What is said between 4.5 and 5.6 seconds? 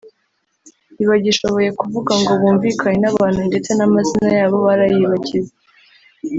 barayibagiwe’’